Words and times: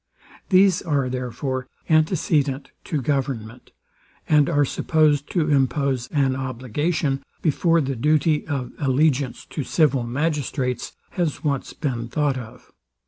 These 0.49 0.81
are, 0.81 1.09
therefore, 1.09 1.67
antecedent 1.87 2.71
to 2.85 3.03
government, 3.03 3.69
and 4.27 4.49
are 4.49 4.65
supposed 4.65 5.29
to 5.33 5.47
impose 5.51 6.07
an 6.07 6.35
obligation 6.35 7.23
before 7.43 7.81
the 7.81 7.95
duty 7.95 8.47
of 8.47 8.71
allegiance 8.79 9.45
to 9.51 9.63
civil 9.63 10.01
magistrates 10.01 10.93
has 11.11 11.43
once 11.43 11.73
been 11.73 12.07
thought 12.07 12.39
of. 12.39 12.71